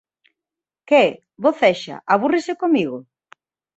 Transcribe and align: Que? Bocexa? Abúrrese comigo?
Que? 0.89 1.03
Bocexa? 1.43 1.95
Abúrrese 2.13 2.53
comigo? 2.63 2.97